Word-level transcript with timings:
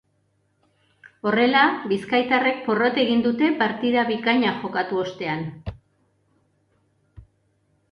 Horrela, 1.31 1.61
bizkaitarrek 1.91 2.63
porrot 2.69 2.97
egin 3.03 3.21
dute 3.27 3.51
partida 3.61 4.07
bikaina 4.09 4.55
jokatu 4.65 5.05
ostean. 5.05 5.47